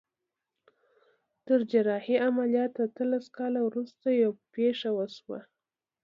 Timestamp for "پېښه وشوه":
4.55-5.39